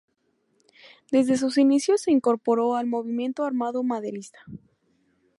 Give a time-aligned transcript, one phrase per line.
[1.11, 4.39] Desde sus inicios se incorporó al movimiento armado maderista.